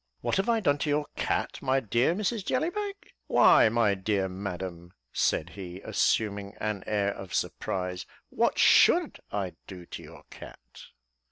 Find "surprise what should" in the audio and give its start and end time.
7.35-9.19